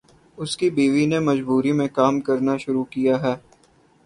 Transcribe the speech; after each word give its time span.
اس 0.37 0.55
کی 0.57 0.69
بیوی 0.69 1.05
نے 1.05 1.19
مجبوری 1.19 1.71
میں 1.71 1.87
کام 1.87 2.19
کرنا 2.21 2.57
شروع 2.57 2.83
کیا 2.83 3.21
ہے۔ 3.21 3.35